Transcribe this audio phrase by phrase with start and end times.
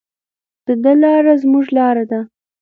[0.65, 2.19] د ده لاره زموږ لاره ده.